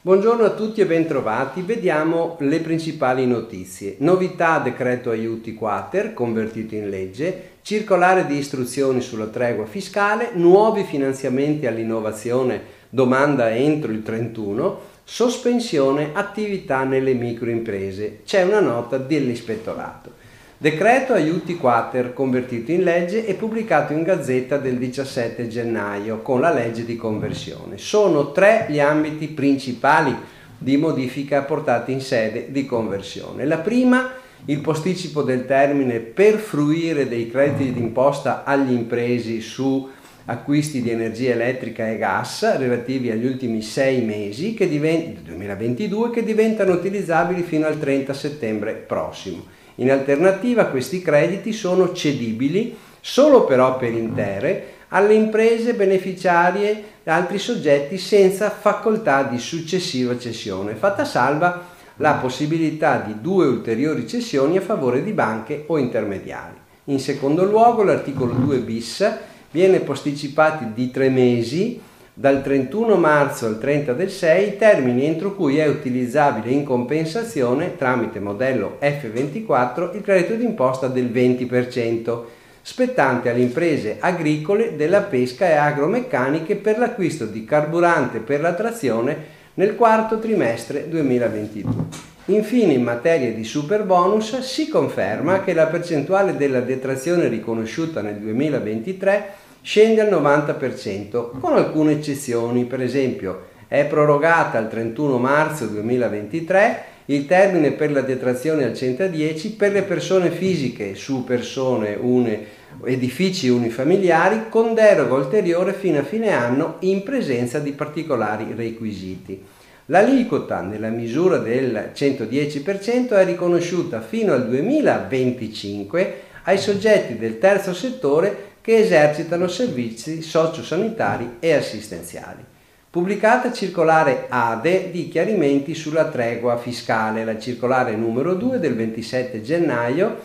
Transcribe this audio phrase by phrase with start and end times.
[0.00, 1.62] Buongiorno a tutti e bentrovati.
[1.62, 3.94] Vediamo le principali notizie.
[3.98, 11.68] Novità decreto aiuti quater convertito in legge, circolare di istruzioni sulla tregua fiscale, nuovi finanziamenti
[11.68, 18.22] all'innovazione, domanda entro il 31, sospensione attività nelle microimprese.
[18.24, 20.21] C'è una nota dell'ispettorato.
[20.62, 26.52] Decreto aiuti quater convertito in legge e pubblicato in gazzetta del 17 gennaio con la
[26.52, 27.78] legge di conversione.
[27.78, 30.14] Sono tre gli ambiti principali
[30.56, 33.44] di modifica apportati in sede di conversione.
[33.44, 34.12] La prima,
[34.44, 39.90] il posticipo del termine per fruire dei crediti d'imposta agli impresi su
[40.26, 46.22] acquisti di energia elettrica e gas relativi agli ultimi sei mesi che divent- 2022 che
[46.22, 49.58] diventano utilizzabili fino al 30 settembre prossimo.
[49.76, 57.38] In alternativa questi crediti sono cedibili solo per opere intere alle imprese beneficiarie e altri
[57.38, 64.62] soggetti senza facoltà di successiva cessione, fatta salva la possibilità di due ulteriori cessioni a
[64.62, 66.56] favore di banche o intermediari.
[66.84, 69.12] In secondo luogo l'articolo 2 bis
[69.50, 71.80] viene posticipato di tre mesi
[72.14, 78.20] dal 31 marzo al 30 del 6 termini entro cui è utilizzabile in compensazione tramite
[78.20, 82.20] modello F24 il credito d'imposta del 20%
[82.60, 89.40] spettante alle imprese agricole della pesca e agromeccaniche per l'acquisto di carburante per la trazione
[89.54, 92.10] nel quarto trimestre 2022.
[92.26, 98.14] Infine, in materia di super bonus, si conferma che la percentuale della detrazione riconosciuta nel
[98.16, 106.84] 2023 scende al 90%, con alcune eccezioni, per esempio è prorogata al 31 marzo 2023
[107.06, 112.44] il termine per la detrazione al 110 per le persone fisiche su persone une,
[112.84, 119.42] edifici unifamiliari con deroga ulteriore fino a fine anno in presenza di particolari requisiti.
[119.86, 126.14] L'aliquota nella misura del 110% è riconosciuta fino al 2025
[126.44, 132.42] ai soggetti del terzo settore che esercitano servizi sociosanitari e assistenziali.
[132.88, 140.18] Pubblicata circolare ADE di chiarimenti sulla tregua fiscale, la circolare numero 2 del 27 gennaio,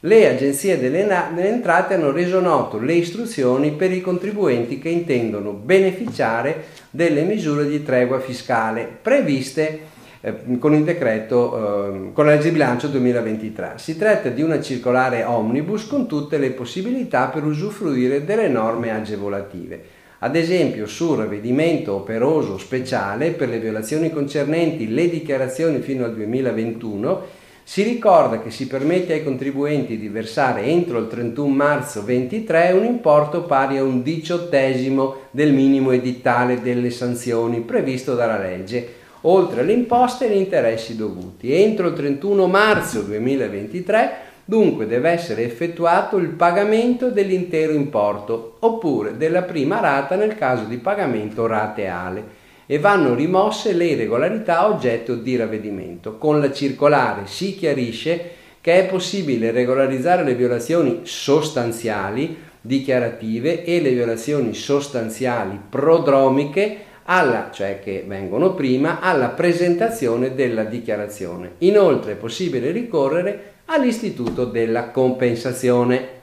[0.00, 6.66] le agenzie delle, entrate hanno reso noto le istruzioni per i contribuenti che intendono beneficiare
[6.90, 12.88] delle misure di tregua fiscale previste eh, con il decreto, eh, con la legge bilancio
[12.88, 13.74] 2023.
[13.76, 19.96] Si tratta di una circolare omnibus con tutte le possibilità per usufruire delle norme agevolative.
[20.20, 27.36] Ad esempio sul ravvedimento operoso speciale per le violazioni concernenti le dichiarazioni fino al 2021
[27.62, 32.84] si ricorda che si permette ai contribuenti di versare entro il 31 marzo 2023 un
[32.84, 39.72] importo pari a un diciottesimo del minimo edittale delle sanzioni previsto dalla legge oltre alle
[39.72, 41.52] imposte e gli interessi dovuti.
[41.52, 49.42] Entro il 31 marzo 2023 dunque deve essere effettuato il pagamento dell'intero importo oppure della
[49.42, 56.16] prima rata nel caso di pagamento rateale e vanno rimosse le irregolarità oggetto di ravvedimento.
[56.16, 63.92] Con la circolare si chiarisce che è possibile regolarizzare le violazioni sostanziali dichiarative e le
[63.92, 66.76] violazioni sostanziali prodromiche
[67.10, 71.52] alla, cioè che vengono prima, alla presentazione della dichiarazione.
[71.58, 76.16] Inoltre è possibile ricorrere all'istituto della compensazione.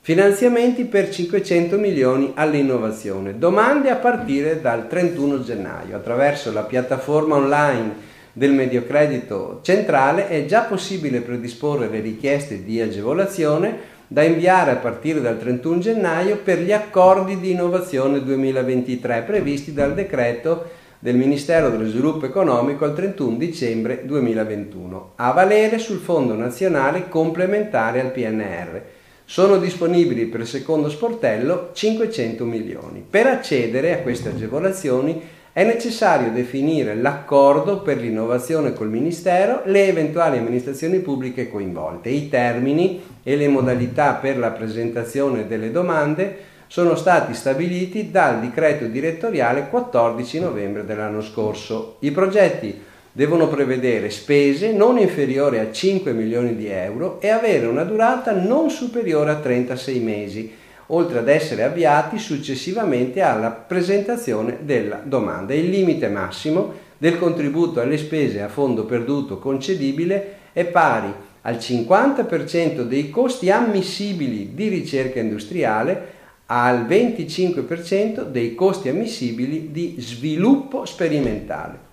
[0.00, 3.38] Finanziamenti per 500 milioni all'innovazione.
[3.38, 5.96] Domande a partire dal 31 gennaio.
[5.96, 13.94] Attraverso la piattaforma online del Mediocredito Centrale è già possibile predisporre le richieste di agevolazione
[14.08, 19.94] da inviare a partire dal 31 gennaio per gli accordi di innovazione 2023 previsti dal
[19.94, 27.08] decreto del Ministero dello Sviluppo Economico al 31 dicembre 2021, a valere sul Fondo Nazionale
[27.08, 28.82] complementare al PNR.
[29.24, 33.04] Sono disponibili per il secondo sportello 500 milioni.
[33.08, 35.20] Per accedere a queste agevolazioni
[35.56, 42.10] è necessario definire l'accordo per l'innovazione col Ministero, le eventuali amministrazioni pubbliche coinvolte.
[42.10, 46.36] I termini e le modalità per la presentazione delle domande
[46.66, 51.96] sono stati stabiliti dal decreto direttoriale 14 novembre dell'anno scorso.
[52.00, 52.78] I progetti
[53.10, 58.68] devono prevedere spese non inferiori a 5 milioni di euro e avere una durata non
[58.68, 60.52] superiore a 36 mesi
[60.88, 65.54] oltre ad essere avviati successivamente alla presentazione della domanda.
[65.54, 71.12] Il limite massimo del contributo alle spese a fondo perduto concedibile è pari
[71.42, 76.14] al 50% dei costi ammissibili di ricerca industriale
[76.46, 81.84] al 25% dei costi ammissibili di sviluppo sperimentale.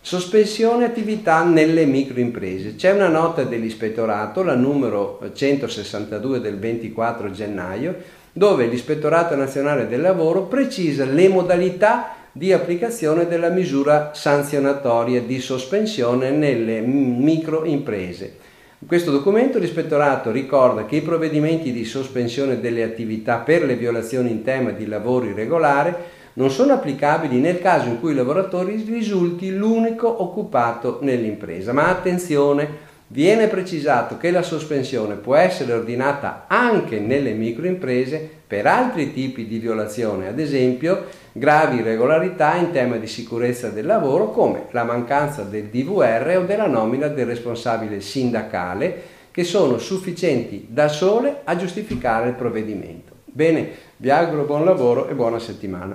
[0.00, 2.76] Sospensione attività nelle microimprese.
[2.76, 7.96] C'è una nota dell'ispettorato, la numero 162 del 24 gennaio,
[8.32, 16.30] dove l'Ispettorato Nazionale del Lavoro precisa le modalità di applicazione della misura sanzionatoria di sospensione
[16.30, 18.36] nelle microimprese.
[18.80, 24.30] In questo documento l'ispettorato ricorda che i provvedimenti di sospensione delle attività per le violazioni
[24.30, 29.50] in tema di lavoro irregolare non sono applicabili nel caso in cui il lavoratore risulti
[29.50, 31.72] l'unico occupato nell'impresa.
[31.72, 39.12] Ma attenzione, viene precisato che la sospensione può essere ordinata anche nelle microimprese per altri
[39.12, 44.84] tipi di violazione, ad esempio gravi irregolarità in tema di sicurezza del lavoro come la
[44.84, 51.56] mancanza del DVR o della nomina del responsabile sindacale che sono sufficienti da sole a
[51.56, 53.12] giustificare il provvedimento.
[53.24, 55.94] Bene, vi auguro buon lavoro e buona settimana.